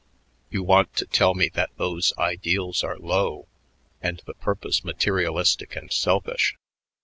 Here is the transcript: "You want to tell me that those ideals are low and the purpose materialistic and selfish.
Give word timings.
"You 0.49 0.63
want 0.63 0.95
to 0.95 1.05
tell 1.05 1.35
me 1.35 1.49
that 1.49 1.69
those 1.77 2.11
ideals 2.17 2.83
are 2.83 2.97
low 2.97 3.47
and 4.01 4.19
the 4.25 4.33
purpose 4.33 4.83
materialistic 4.83 5.75
and 5.75 5.93
selfish. 5.93 6.55